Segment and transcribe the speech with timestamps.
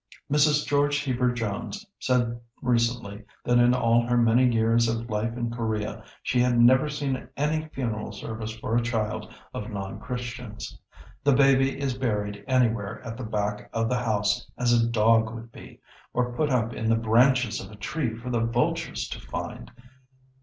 [0.31, 0.65] Mrs.
[0.65, 6.03] George Heber Jones said recently that in all her many years of life in Korea
[6.23, 10.79] she had never seen any funeral service for a child of non Christians.
[11.23, 15.51] The baby is buried anywhere at the back of the house as a dog would
[15.51, 15.79] be,
[16.13, 19.71] or put up in the branches of a tree for the vultures to find.